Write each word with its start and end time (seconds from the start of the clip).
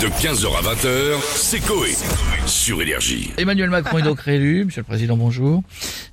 De 0.00 0.06
15h 0.06 0.46
à 0.56 0.62
20h, 0.74 1.20
c'est 1.34 1.58
Coé. 1.58 1.96
Sur 2.46 2.80
Énergie. 2.80 3.32
Emmanuel 3.36 3.68
Macron 3.68 3.98
est 3.98 4.02
donc 4.02 4.20
réélu. 4.20 4.64
Monsieur 4.66 4.82
le 4.82 4.84
Président, 4.86 5.16
bonjour. 5.16 5.64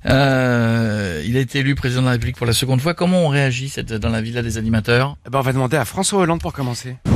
Euh, 0.06 1.22
il 1.24 1.36
a 1.36 1.40
été 1.40 1.60
élu 1.60 1.76
président 1.76 2.00
de 2.00 2.06
la 2.06 2.12
République 2.12 2.36
pour 2.36 2.46
la 2.46 2.52
seconde 2.52 2.80
fois. 2.80 2.94
Comment 2.94 3.22
on 3.24 3.28
réagit 3.28 3.68
cette, 3.68 3.92
dans 3.92 4.08
la 4.08 4.20
villa 4.20 4.42
des 4.42 4.58
animateurs 4.58 5.16
Eh 5.24 5.30
ben, 5.30 5.38
on 5.38 5.42
va 5.42 5.52
demander 5.52 5.76
à 5.76 5.84
François 5.84 6.18
Hollande 6.18 6.40
pour 6.40 6.52
commencer. 6.52 6.96
Euh, 7.06 7.12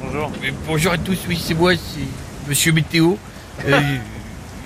Bonjour. 0.00 0.32
bonjour 0.66 0.92
à 0.92 0.98
tous, 0.98 1.18
oui, 1.28 1.38
c'est 1.38 1.54
moi, 1.54 1.74
c'est 1.76 2.48
Monsieur 2.48 2.72
Météo. 2.72 3.16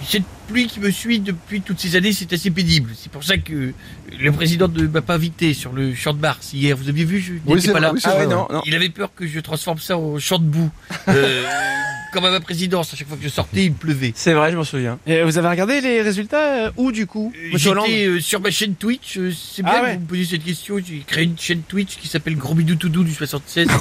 Cette 0.07 0.25
pluie 0.49 0.67
qui 0.67 0.81
me 0.81 0.91
suit 0.91 1.21
depuis 1.21 1.61
toutes 1.61 1.79
ces 1.79 1.97
années, 1.97 2.13
c'est 2.13 2.33
assez 2.33 2.51
pénible. 2.51 2.91
C'est 2.97 3.13
pour 3.13 3.23
ça 3.23 3.37
que 3.39 3.73
le 4.19 4.33
président 4.33 4.69
ne 4.69 4.87
m'a 4.87 5.03
pas 5.03 5.15
invité 5.15 5.55
sur 5.55 5.73
le 5.73 5.95
champ 5.95 6.13
de 6.13 6.21
Mars 6.21 6.53
hier. 6.53 6.77
Vous 6.77 6.89
aviez 6.89 7.05
vu, 7.05 7.21
je 7.21 7.35
n'étais 7.47 7.73
pas 7.73 7.81
là. 7.81 7.93
Ah 8.05 8.17
ouais, 8.17 8.27
non, 8.27 8.47
non. 8.51 8.63
Il 8.67 8.75
avait 8.75 8.89
peur 8.89 9.11
que 9.15 9.27
je 9.27 9.41
transforme 9.41 9.79
ça 9.79 9.97
en 9.97 10.19
champ 10.19 10.39
de 10.39 10.45
boue. 10.45 10.71
Euh, 11.09 11.45
comme 12.13 12.25
à 12.25 12.31
ma 12.31 12.41
présidence, 12.41 12.93
à 12.93 12.97
chaque 12.97 13.09
fois 13.09 13.17
que 13.17 13.23
je 13.23 13.29
sortais, 13.29 13.65
il 13.67 13.73
pleuvait. 13.73 14.13
C'est 14.15 14.33
vrai, 14.35 14.51
je 14.53 14.57
m'en 14.57 14.65
souviens. 14.65 14.99
Et 15.07 15.23
vous 15.23 15.39
avez 15.39 15.49
regardé 15.49 15.81
les 15.81 16.03
résultats 16.03 16.67
euh, 16.67 16.71
où 16.77 16.93
du 16.93 17.07
coup 17.07 17.33
Monsieur 17.53 17.71
Hollande 17.71 17.87
J'étais 17.89 18.07
euh, 18.07 18.21
sur 18.21 18.41
ma 18.41 18.51
chaîne 18.51 18.75
Twitch, 18.75 19.17
euh, 19.19 19.31
c'est 19.33 19.63
Ah 19.65 19.71
bien 19.71 19.83
ouais. 19.83 19.89
que 19.91 19.95
vous 19.97 20.01
me 20.03 20.07
posiez 20.09 20.25
cette 20.25 20.45
question, 20.45 20.77
j'ai 20.85 21.03
créé 21.07 21.25
une 21.25 21.39
chaîne 21.39 21.63
Twitch 21.63 21.97
qui 21.97 22.09
s'appelle 22.09 22.37
Gros 22.37 22.55
Bidou 22.55 22.75
Toudou 22.77 23.05
du 23.05 23.15
76. 23.15 23.69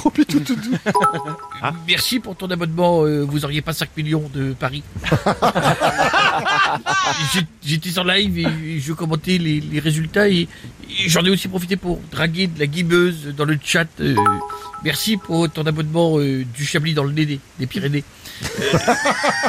Ah. 1.62 1.74
Merci 1.86 2.20
pour 2.20 2.36
ton 2.36 2.50
abonnement, 2.50 3.04
euh, 3.04 3.20
vous 3.22 3.44
auriez 3.44 3.60
pas 3.60 3.74
5 3.74 3.90
millions 3.96 4.30
de 4.32 4.54
paris. 4.54 4.82
J'ai- 7.34 7.46
J'étais 7.62 7.98
en 7.98 8.04
live 8.04 8.38
et, 8.38 8.80
je 8.80 8.92
commentais 8.94 9.36
les, 9.38 9.60
les 9.60 9.78
résultats 9.80 10.28
et, 10.28 10.48
et 10.88 11.08
j'en 11.08 11.22
ai 11.24 11.30
aussi 11.30 11.48
profité 11.48 11.76
pour 11.76 12.00
draguer 12.10 12.46
de 12.46 12.58
la 12.58 12.66
guimeuse 12.66 13.34
dans 13.36 13.44
le 13.44 13.58
chat. 13.62 13.86
euh, 14.00 14.14
merci 14.84 15.16
pour 15.16 15.48
ton 15.50 15.62
abonnement 15.66 16.18
euh, 16.18 16.44
du 16.44 16.64
Chablis 16.64 16.94
dans 16.94 17.04
le 17.04 17.12
nez 17.12 17.26
des, 17.26 17.40
des 17.58 17.66
Pyrénées. 17.66 18.04
Euh, 18.42 18.78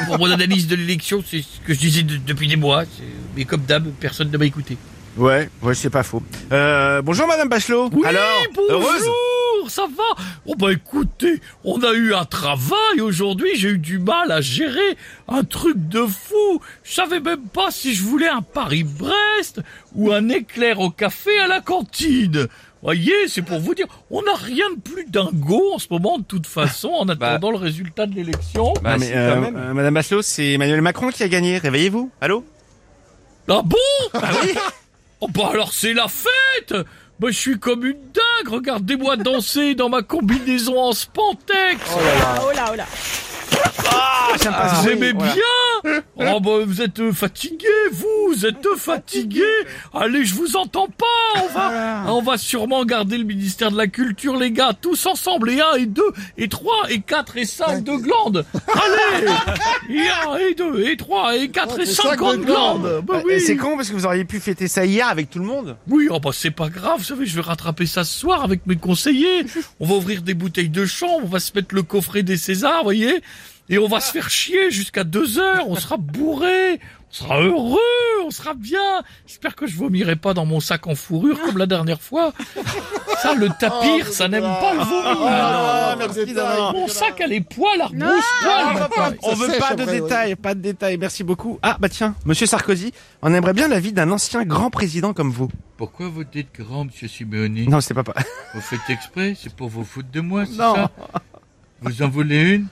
pour 0.06 0.20
mon 0.20 0.30
analyse 0.32 0.68
de 0.68 0.76
l'élection, 0.76 1.24
c'est 1.26 1.42
ce 1.42 1.60
que 1.66 1.74
je 1.74 1.80
disais 1.80 2.04
de- 2.04 2.18
depuis 2.18 2.48
des 2.48 2.56
mois, 2.58 2.84
mais 3.36 3.46
comme 3.46 3.62
d'hab, 3.62 3.88
personne 4.00 4.30
ne 4.32 4.38
m'a 4.38 4.46
écouté. 4.46 4.78
Ouais, 5.18 5.50
ouais, 5.62 5.76
c'est 5.76 5.90
pas 5.90 6.04
faux. 6.04 6.24
Euh, 6.52 7.02
bonjour 7.02 7.28
Madame 7.28 7.50
Bachelot. 7.50 7.90
Oui, 7.94 8.06
Alors, 8.06 8.44
bonjour, 8.56 8.72
heureuse 8.72 9.04
ça 9.68 9.84
va? 9.84 10.24
Oh 10.48 10.56
bah 10.58 10.74
écoutez, 10.74 11.40
on 11.64 11.82
a 11.84 11.94
eu 11.94 12.14
un 12.16 12.26
travail 12.26 13.00
aujourd'hui, 13.00 13.50
j'ai 13.56 13.70
eu 13.70 13.78
du 13.78 14.00
mal 14.00 14.32
à 14.32 14.42
gérer 14.42 14.98
un 15.28 15.44
truc 15.44 15.88
de 15.88 16.00
fou. 16.02 16.60
Je 16.84 16.94
savais 16.94 17.20
même 17.20 17.44
pas 17.54 17.70
si 17.70 17.94
je 17.94 18.02
voulais 18.04 18.28
un 18.28 18.42
Paris-Brest 18.42 19.62
ou 19.96 20.12
un 20.12 20.30
éclair 20.30 20.80
au 20.80 20.90
café 20.90 21.40
à 21.40 21.48
la 21.48 21.62
cantine. 21.62 22.48
Voyez, 22.84 23.28
c'est 23.28 23.44
pour 23.44 23.60
vous 23.60 23.76
dire, 23.76 23.86
on 24.10 24.24
n'a 24.24 24.34
rien 24.34 24.66
de 24.76 24.80
plus 24.82 25.06
dingo 25.06 25.74
en 25.74 25.78
ce 25.78 25.86
moment 25.92 26.18
de 26.18 26.24
toute 26.24 26.48
façon 26.48 26.90
en 26.90 27.08
attendant 27.10 27.52
le 27.52 27.58
résultat 27.58 28.08
de 28.08 28.16
l'élection. 28.16 28.74
Non, 28.84 28.98
mais, 29.00 29.12
euh, 29.16 29.36
euh, 29.56 29.74
Madame 29.74 29.94
Bachelot, 29.94 30.22
c'est 30.24 30.54
Emmanuel 30.54 30.82
Macron 30.82 31.10
qui 31.10 31.22
a 31.24 31.28
gagné. 31.28 31.58
Réveillez-vous. 31.60 32.10
Allô? 32.22 32.44
Ah 33.48 33.62
bon? 33.64 33.78
Ah 34.14 34.30
oui 34.44 34.54
Oh 35.20 35.28
bah 35.28 35.50
alors 35.52 35.72
c'est 35.74 35.94
la 35.94 36.08
fête 36.08 36.74
Bah 37.20 37.28
je 37.30 37.38
suis 37.38 37.60
comme 37.60 37.86
une 37.86 37.94
dingue, 38.14 38.52
regardez-moi 38.52 39.18
danser 39.18 39.76
dans 39.76 39.90
ma 39.90 40.02
combinaison 40.02 40.80
en 40.80 40.94
spantex 40.94 41.80
Oh 41.96 42.52
là, 42.56 42.70
oh 42.72 42.76
là. 42.76 42.86
Ah, 43.92 44.30
j'aime 44.42 44.54
pas 44.54 44.68
Vous 44.68 44.84
ce 44.86 44.90
aimez 44.90 45.14
bruit, 45.14 45.28
voilà. 45.28 45.34
bien 45.34 45.71
Oh 46.18 46.40
bah 46.40 46.64
vous 46.66 46.82
êtes 46.82 47.00
euh, 47.00 47.12
fatigué, 47.12 47.68
vous, 47.92 48.08
vous 48.28 48.46
êtes 48.46 48.68
fatigué. 48.78 49.44
Allez, 49.94 50.24
je 50.24 50.36
vous 50.36 50.56
entends 50.56 50.88
pas 50.88 51.42
On 51.42 51.48
va, 51.48 52.04
on 52.14 52.22
va 52.22 52.38
sûrement 52.38 52.86
garder 52.86 53.18
le 53.18 53.24
ministère 53.24 53.72
de 53.72 53.78
la 53.78 53.88
Culture, 53.88 54.38
les 54.38 54.52
gars, 54.52 54.74
tous 54.80 55.06
ensemble, 55.08 55.50
et 55.50 55.62
un, 55.62 55.76
et 55.78 55.88
deux, 55.88 56.12
et 56.38 56.48
trois, 56.48 56.90
et 56.90 57.02
quatre, 57.02 57.38
et 57.38 57.46
cinq 57.46 57.84
de 57.84 57.96
glandes. 57.96 58.46
Allez 58.68 59.28
Et 59.90 60.08
un, 60.08 60.38
et 60.38 60.54
deux, 60.54 60.84
et 60.88 60.96
trois, 60.96 61.36
et 61.36 61.50
quatre, 61.50 61.80
et 61.80 61.86
cinquante 61.86 62.42
glandes. 62.42 63.02
Bah 63.04 63.22
oui. 63.26 63.42
C'est 63.42 63.58
con 63.58 63.76
parce 63.76 63.90
que 63.90 63.96
vous 63.96 64.06
auriez 64.06 64.26
pu 64.26 64.40
fêter 64.40 64.68
ça 64.68 64.86
hier 64.86 65.08
avec 65.08 65.30
tout 65.30 65.40
le 65.40 65.46
monde. 65.46 65.76
Oui, 65.88 66.08
oh 66.12 66.20
bah 66.20 66.32
c'est 66.34 66.52
pas 66.52 66.70
grave, 66.70 67.00
vous 67.00 67.04
savez, 67.06 67.26
je 67.26 67.36
vais 67.36 67.42
rattraper 67.42 67.86
ça 67.86 68.04
ce 68.04 68.20
soir 68.20 68.44
avec 68.44 68.68
mes 68.68 68.76
conseillers. 68.76 69.46
On 69.80 69.88
va 69.88 69.96
ouvrir 69.96 70.22
des 70.22 70.34
bouteilles 70.34 70.70
de 70.70 70.86
chambre, 70.86 71.22
on 71.24 71.28
va 71.28 71.40
se 71.40 71.52
mettre 71.56 71.74
le 71.74 71.84
coffret 71.84 72.24
des 72.24 72.38
Césars, 72.38 72.80
vous 72.80 72.84
voyez 72.84 73.22
Et 73.70 73.78
on 73.78 73.88
va 73.88 74.00
se 74.02 74.12
faire 74.12 74.30
chier 74.30 74.70
jusqu'à 74.72 75.04
deux 75.06 75.40
heures, 75.40 75.70
on 75.70 75.76
sera 75.76 75.96
bourré, 75.96 76.74
on 77.10 77.14
sera 77.14 77.42
heureux, 77.42 77.80
on 78.26 78.30
sera 78.30 78.54
bien. 78.54 79.02
J'espère 79.26 79.56
que 79.56 79.66
je 79.66 79.78
vomirai 79.78 80.18
pas 80.18 80.34
dans 80.34 80.46
mon 80.46 80.60
sac 80.60 80.88
en 80.88 80.96
fourrure 80.96 81.40
comme 81.42 81.58
la 81.58 81.68
dernière 81.68 82.02
fois. 82.02 82.34
Ça, 83.22 83.34
le 83.34 83.48
tapir, 83.60 84.08
ça 84.08 84.28
n'aime 84.28 84.42
pas 84.44 84.74
le 84.74 84.80
vomi. 84.80 85.26
Ah, 85.26 85.96
merci 85.98 86.34
d'avoir- 86.34 86.74
Mon 86.74 86.88
sac 86.90 87.22
a 87.22 87.28
les 87.28 87.40
poils, 87.40 87.80
arbrousse 87.80 88.26
poils. 88.42 89.18
On 89.24 89.36
veut 89.36 89.58
pas 89.58 89.76
de 89.76 89.86
détails, 89.86 90.36
pas 90.36 90.54
de 90.54 90.60
détails. 90.62 90.98
Merci 90.98 91.24
beaucoup. 91.24 91.58
Ah 91.62 91.78
bah 91.80 91.88
tiens, 91.88 92.14
Monsieur 92.26 92.48
Sarkozy, 92.48 92.92
on 93.22 93.34
aimerait 93.34 93.54
bien 93.54 93.70
l'avis 93.70 93.94
d'un 93.94 94.12
ancien 94.12 94.44
grand 94.44 94.70
président 94.70 95.14
comme 95.14 95.32
vous. 95.32 95.50
Pourquoi 95.78 96.10
vous 96.10 96.26
dites 96.26 96.50
grand, 96.60 96.86
monsieur 96.86 97.08
Simeoni 97.08 97.68
Non, 97.70 97.80
c'est 97.80 97.94
pas 97.94 98.04
pas. 98.04 98.16
Vous 98.54 98.62
faites 98.62 98.90
exprès 98.90 99.36
C'est 99.42 99.54
pour 99.56 99.70
vous 99.70 99.86
foutre 99.86 100.10
de 100.12 100.20
moi, 100.20 100.46
c'est 100.46 100.58
Non. 100.58 100.76
ça? 100.76 100.92
Vous 101.82 102.02
en 102.04 102.10
voulez 102.10 102.42
une? 102.42 102.68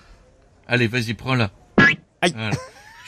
Allez, 0.69 0.87
vas-y, 0.87 1.13
prends-la. 1.15 1.49
Aïe. 2.21 2.33
Voilà. 2.35 2.51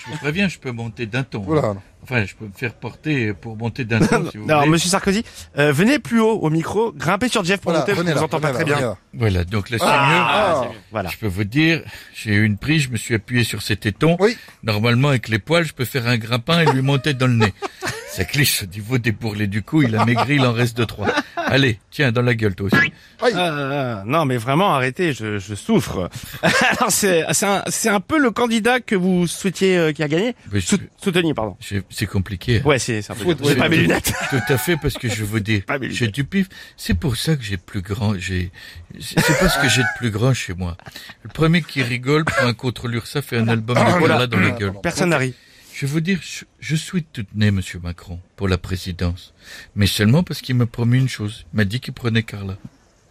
Je 0.03 0.11
vous 0.11 0.17
préviens, 0.17 0.47
je 0.47 0.57
peux 0.57 0.71
monter 0.71 1.05
d'un 1.05 1.21
ton. 1.23 1.45
Oula. 1.45 1.75
Enfin, 2.01 2.25
je 2.25 2.33
peux 2.33 2.45
me 2.45 2.51
faire 2.55 2.73
porter 2.73 3.33
pour 3.33 3.55
monter 3.55 3.85
d'un 3.85 3.99
ton, 3.99 4.27
si 4.31 4.37
vous 4.39 4.45
Alors, 4.49 4.61
voulez. 4.61 4.71
Monsieur 4.71 4.89
Sarkozy, 4.89 5.23
euh, 5.59 5.71
venez 5.71 5.99
plus 5.99 6.19
haut 6.19 6.39
au 6.39 6.49
micro, 6.49 6.91
grimpez 6.91 7.27
sur 7.29 7.43
Jeff 7.43 7.61
pour 7.61 7.71
Voilà, 7.71 7.81
monter, 7.85 7.93
parce 7.93 8.07
vous 8.07 8.15
là, 8.15 8.23
entend 8.23 8.39
pas 8.39 8.51
très 8.51 8.65
bien. 8.65 8.79
là. 8.79 8.97
Voilà, 9.13 9.43
donc 9.43 9.69
là, 9.69 9.77
c'est 9.77 9.85
Ah, 9.87 10.63
Voilà. 10.89 11.09
mieux. 11.09 11.13
Je 11.13 11.19
peux 11.19 11.27
vous 11.27 11.43
dire, 11.43 11.83
j'ai 12.15 12.31
eu 12.33 12.43
une 12.45 12.57
prise, 12.57 12.81
je 12.83 12.89
me 12.89 12.97
suis 12.97 13.13
appuyé 13.13 13.43
sur 13.43 13.61
ses 13.61 13.75
tétons. 13.75 14.17
Oui. 14.19 14.35
Normalement, 14.63 15.09
avec 15.09 15.27
les 15.27 15.37
poils, 15.37 15.63
je 15.65 15.73
peux 15.73 15.85
faire 15.85 16.07
un 16.07 16.17
grimpin 16.17 16.61
et 16.61 16.65
lui 16.73 16.81
monter 16.81 17.13
dans 17.13 17.27
le 17.27 17.33
nez. 17.35 17.53
Ça 18.11 18.25
cliche 18.25 18.63
au 18.63 18.65
niveau 18.65 18.97
des 18.97 19.13
bourrelets 19.13 19.47
du 19.47 19.63
cou, 19.63 19.83
il 19.83 19.95
a 19.95 20.03
maigri, 20.05 20.35
il 20.35 20.45
en 20.45 20.51
reste 20.51 20.75
deux, 20.75 20.85
trois. 20.85 21.07
Allez, 21.37 21.79
tiens, 21.91 22.11
dans 22.11 22.21
la 22.21 22.33
gueule, 22.35 22.55
toi 22.55 22.67
aussi. 22.67 22.91
Ah, 23.21 24.03
non, 24.05 24.25
mais 24.25 24.35
vraiment, 24.35 24.73
arrêtez, 24.75 25.13
je, 25.13 25.37
je 25.39 25.55
souffre. 25.55 26.09
Alors, 26.43 26.91
c'est 26.91 27.23
c'est 27.31 27.45
un, 27.45 27.63
c'est 27.67 27.87
un 27.89 28.01
peu 28.01 28.19
le 28.19 28.31
candidat 28.31 28.81
que 28.81 28.95
vous 28.95 29.27
souhaitiez 29.27 29.77
euh, 29.77 29.91
qui 29.93 30.03
a 30.03 30.09
gagné? 30.09 30.35
Sou- 30.59 30.77
Souteniez, 31.01 31.33
pardon. 31.33 31.55
C'est 31.89 32.05
compliqué. 32.05 32.61
Ouais, 32.63 32.79
c'est 32.79 33.01
c'est 33.01 33.13
un 33.13 33.15
peu... 33.15 33.33
J'ai 33.45 33.55
pas 33.55 33.69
mes 33.69 33.77
lunettes. 33.77 34.13
Tout 34.29 34.41
à 34.53 34.57
fait, 34.57 34.75
parce 34.75 34.95
que 34.95 35.07
je 35.07 35.23
vous 35.23 35.39
dis, 35.39 35.61
Pas 35.61 35.77
j'ai 35.81 36.07
du 36.09 36.25
pif. 36.25 36.47
C'est 36.75 36.95
pour 36.95 37.15
ça 37.15 37.35
que 37.37 37.43
j'ai 37.43 37.57
plus 37.57 37.81
grand, 37.81 38.15
j'ai, 38.17 38.51
c'est 38.99 39.19
c'est 39.21 39.39
parce 39.39 39.57
que 39.57 39.69
j'ai 39.69 39.83
de 39.83 39.87
plus 39.99 40.11
grand 40.11 40.33
chez 40.33 40.53
moi. 40.53 40.75
Le 41.23 41.29
premier 41.29 41.61
qui 41.61 41.81
rigole 41.81 42.25
prend 42.25 42.45
un 42.47 42.53
contre 42.53 42.87
l'URSSAF 42.89 43.25
fait 43.25 43.37
un 43.37 43.47
album 43.47 43.77
de 43.77 43.81
Carla 44.07 44.27
dans 44.27 44.39
la 44.39 44.51
gueule. 44.51 44.73
Personne 44.83 45.09
n'arrive. 45.09 45.33
Je 45.81 45.87
veux 45.87 46.01
dire, 46.01 46.19
je, 46.21 46.45
je 46.59 46.75
suis 46.75 47.01
tout 47.01 47.25
né, 47.33 47.49
monsieur 47.49 47.79
Macron, 47.79 48.19
pour 48.35 48.47
la 48.47 48.59
présidence. 48.59 49.33
Mais 49.73 49.87
seulement 49.87 50.21
parce 50.21 50.41
qu'il 50.41 50.55
m'a 50.55 50.67
promis 50.67 50.99
une 50.99 51.09
chose. 51.09 51.47
Il 51.51 51.57
m'a 51.57 51.65
dit 51.65 51.79
qu'il 51.79 51.95
prenait 51.95 52.21
Carla. 52.21 52.55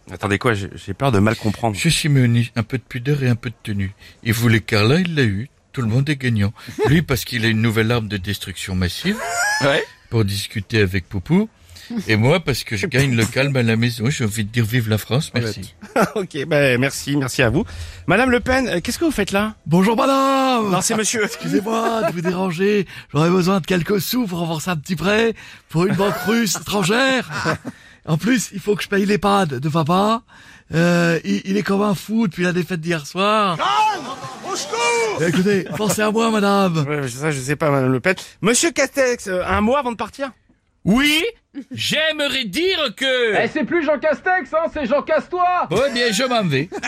Attendez 0.09 0.37
quoi, 0.37 0.53
j'ai 0.53 0.69
j'ai 0.75 0.93
peur 0.93 1.11
de 1.11 1.19
mal 1.19 1.35
comprendre. 1.35 1.75
Je 1.75 1.81
suis 1.81 1.91
Simeoni, 1.91 2.49
un 2.55 2.63
peu 2.63 2.77
de 2.77 2.83
pudeur 2.83 3.23
et 3.23 3.27
un 3.27 3.35
peu 3.35 3.49
de 3.49 3.55
tenue. 3.61 3.93
Il 4.23 4.31
voulait 4.31 4.61
Carla, 4.61 5.01
il 5.01 5.15
l'a 5.15 5.23
eu. 5.23 5.49
Tout 5.73 5.81
le 5.81 5.89
monde 5.89 6.09
est 6.09 6.15
gagnant. 6.15 6.53
Lui, 6.87 7.01
parce 7.01 7.25
qu'il 7.25 7.43
a 7.43 7.49
une 7.49 7.61
nouvelle 7.61 7.91
arme 7.91 8.07
de 8.07 8.15
destruction 8.15 8.73
massive. 8.73 9.17
Ouais. 9.59 9.83
Pour 10.09 10.23
discuter 10.23 10.79
avec 10.79 11.09
Poupou. 11.09 11.49
Et 12.07 12.15
moi, 12.15 12.39
parce 12.39 12.63
que 12.63 12.75
je 12.77 12.87
gagne 12.87 13.15
le 13.15 13.25
calme 13.25 13.55
à 13.55 13.63
la 13.63 13.75
maison. 13.75 14.09
J'ai 14.09 14.25
envie 14.25 14.43
de 14.43 14.49
dire 14.49 14.65
vive 14.65 14.89
la 14.89 14.97
France, 14.97 15.31
merci. 15.33 15.73
ok, 16.15 16.45
ben 16.47 16.79
merci, 16.79 17.15
merci 17.17 17.41
à 17.41 17.49
vous. 17.49 17.65
Madame 18.07 18.31
Le 18.31 18.39
Pen, 18.39 18.67
euh, 18.67 18.79
qu'est-ce 18.81 18.99
que 18.99 19.05
vous 19.05 19.11
faites 19.11 19.31
là? 19.31 19.55
Bonjour 19.65 19.95
madame 19.95 20.69
Non, 20.71 20.81
c'est 20.81 20.95
monsieur. 20.95 21.23
Excusez-moi 21.25 22.03
de 22.09 22.13
vous 22.13 22.21
déranger, 22.21 22.87
j'aurais 23.13 23.29
besoin 23.29 23.59
de 23.59 23.65
quelques 23.65 24.01
sous 24.01 24.25
pour 24.27 24.39
rembourser 24.39 24.69
un 24.71 24.77
petit 24.77 24.95
prêt 24.95 25.33
pour 25.69 25.85
une 25.85 25.95
banque 25.95 26.17
russe 26.25 26.57
étrangère. 26.59 27.29
En 28.07 28.17
plus, 28.17 28.49
il 28.53 28.59
faut 28.59 28.75
que 28.75 28.83
je 28.83 28.87
paye 28.89 29.05
l'EHPAD 29.05 29.59
de 29.59 29.69
papa. 29.69 30.23
Euh, 30.73 31.19
il, 31.23 31.41
il 31.45 31.57
est 31.57 31.63
comme 31.63 31.81
un 31.81 31.95
fou 31.95 32.27
depuis 32.27 32.43
la 32.43 32.53
défaite 32.53 32.79
d'hier 32.81 33.05
soir. 33.05 33.57
Eh, 35.19 35.25
Écoutez, 35.27 35.65
pensez 35.77 36.01
à 36.01 36.11
moi 36.11 36.31
madame. 36.31 36.85
Ouais, 36.87 37.07
ça, 37.07 37.31
je 37.31 37.39
sais 37.39 37.55
pas, 37.55 37.69
Madame 37.69 37.91
Le 37.91 37.99
Pen. 37.99 38.15
Monsieur 38.41 38.71
Castex, 38.71 39.27
euh, 39.27 39.43
un 39.45 39.61
mois 39.61 39.79
avant 39.79 39.91
de 39.91 39.97
partir? 39.97 40.31
Oui, 40.83 41.23
j'aimerais 41.71 42.45
dire 42.45 42.89
que... 42.97 43.35
Eh, 43.43 43.47
c'est 43.47 43.63
plus 43.65 43.83
Jean 43.85 43.99
Castex, 43.99 44.51
hein, 44.53 44.65
c'est 44.73 44.85
Jean 44.87 45.01
Castois 45.03 45.67
Ouais, 45.69 45.91
bien, 45.93 46.11
je 46.11 46.23
m'en 46.23 46.43
vais. 46.43 46.69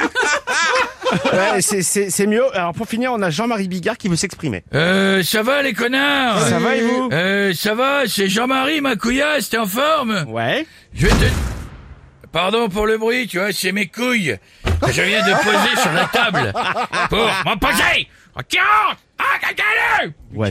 Ouais, 1.32 1.62
c'est- 1.62 1.84
c'est 1.84 2.10
c'est 2.10 2.26
mieux. 2.26 2.44
Alors 2.58 2.74
pour 2.74 2.88
finir, 2.88 3.12
on 3.14 3.22
a 3.22 3.30
Jean-Marie 3.30 3.68
Bigard 3.68 3.98
qui 4.00 4.08
veut 4.08 4.16
s'exprimer. 4.16 4.64
Euh, 4.74 5.22
ça 5.22 5.44
va 5.44 5.62
les 5.62 5.74
connards 5.74 6.42
Ça 6.48 6.58
va 6.58 6.76
et 6.76 6.82
vous? 6.82 7.10
Euh, 7.12 7.54
ça 7.54 7.76
va, 7.76 8.08
c'est 8.08 8.28
Jean-Marie, 8.30 8.82
ma 8.82 8.96
couillasse, 8.96 9.50
t'es 9.50 9.58
en 9.58 9.68
forme? 9.68 10.26
Ouais. 10.28 10.66
Je 10.96 11.06
vais 11.06 11.12
te... 11.14 11.53
Pardon 12.34 12.68
pour 12.68 12.86
le 12.88 12.98
bruit, 12.98 13.28
tu 13.28 13.38
vois, 13.38 13.52
c'est 13.54 13.72
mes 13.72 13.88
couilles 13.88 14.38
que 14.82 14.92
je 14.92 15.02
viens 15.04 15.22
de 15.26 15.34
poser 15.44 15.82
sur 15.82 15.94
la 15.94 16.06
table 16.06 16.52
pour 17.10 17.30
m'en 17.46 17.56
poser 17.58 18.08
Oh, 18.36 18.42
Tiens 18.50 18.62
Ah, 19.20 20.04
Ouais, 20.34 20.50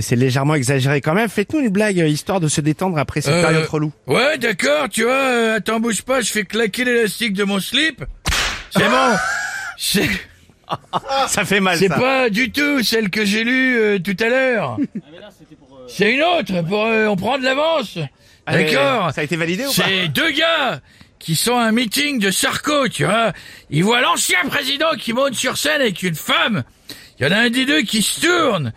c'est- 0.00 0.16
légèrement 0.16 0.56
exagéré 0.56 1.00
quand 1.00 1.14
même. 1.14 1.28
Faites-nous 1.28 1.60
une 1.60 1.68
blague, 1.68 2.00
euh, 2.00 2.08
histoire 2.08 2.40
de 2.40 2.48
se 2.48 2.60
détendre 2.60 2.98
après 2.98 3.20
cette 3.20 3.32
Euh, 3.34 3.40
période 3.42 3.66
relou. 3.68 3.92
Ouais, 4.08 4.36
d'accord, 4.36 4.88
tu 4.88 5.04
vois, 5.04 5.12
euh, 5.12 5.56
attends, 5.58 5.78
bouge 5.78 6.02
pas, 6.02 6.20
je 6.20 6.30
fais 6.32 6.44
claquer 6.44 6.84
l'élastique 6.84 7.32
de 7.34 7.44
mon 7.44 7.60
slip. 7.60 8.04
C'est 8.76 8.88
bon. 8.88 9.16
C'est 9.78 10.08
Ça 11.28 11.44
fait 11.44 11.60
mal 11.60 11.78
c'est 11.78 11.88
pas 11.88 12.28
du 12.30 12.52
tout 12.52 12.82
celle 12.82 13.08
que 13.10 13.24
j'ai 13.24 13.42
lue 13.44 13.76
euh, 13.78 13.98
tout 13.98 14.16
à 14.20 14.28
l'heure. 14.28 14.76
C'est 15.88 16.12
une 16.12 16.22
autre 16.22 16.60
pour 16.68 16.84
euh, 16.84 17.06
on 17.06 17.16
prend 17.16 17.38
de 17.38 17.44
l'avance. 17.44 17.96
Ah, 18.46 18.52
D'accord. 18.56 19.12
Ça 19.12 19.20
a 19.20 19.24
été 19.24 19.36
validé 19.36 19.64
ou 19.64 19.66
pas? 19.72 19.72
C'est 19.86 20.08
deux 20.08 20.30
gars 20.32 20.80
qui 21.20 21.36
sont 21.36 21.56
à 21.56 21.64
un 21.64 21.72
meeting 21.72 22.18
de 22.18 22.32
Sarko, 22.32 22.88
tu 22.88 23.04
vois. 23.04 23.32
Ils 23.70 23.84
voient 23.84 24.00
l'ancien 24.00 24.40
président 24.48 24.90
qui 24.98 25.12
monte 25.12 25.34
sur 25.34 25.56
scène 25.56 25.82
avec 25.82 26.02
une 26.02 26.16
femme. 26.16 26.64
Il 27.18 27.26
y 27.26 27.28
en 27.28 27.32
a 27.32 27.42
un 27.42 27.50
des 27.50 27.66
deux 27.66 27.82
qui 27.82 28.02
se 28.02 28.26
tourne. 28.26 28.72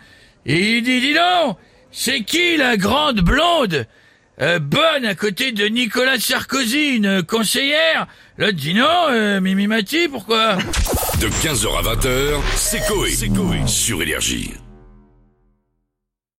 Et 0.46 0.76
il 0.76 0.82
dit, 0.82 1.00
dis 1.00 1.14
donc, 1.14 1.56
c'est 1.90 2.20
qui 2.20 2.56
la 2.56 2.76
grande 2.76 3.20
blonde 3.20 3.86
euh, 4.40 4.58
bonne 4.58 5.06
à 5.06 5.14
côté 5.14 5.52
de 5.52 5.66
Nicolas 5.66 6.18
Sarkozy, 6.18 6.96
une 6.96 7.22
conseillère? 7.22 8.06
L'autre 8.36 8.56
dit 8.56 8.74
non, 8.74 9.06
euh, 9.10 9.40
Mimi 9.40 9.66
Mati, 9.66 10.08
pourquoi? 10.08 10.56
De 11.20 11.28
15h 11.28 11.78
à 11.78 11.94
20h, 11.94 12.40
c'est 12.56 12.84
Coé. 12.86 13.14
Sur 13.66 14.02
Énergie. 14.02 14.54